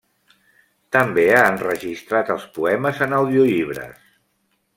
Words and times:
També 0.95 1.25
ha 1.33 1.43
enregistrat 1.49 2.33
els 2.37 2.49
poemes 2.57 3.03
en 3.09 3.15
audiollibres. 3.19 4.05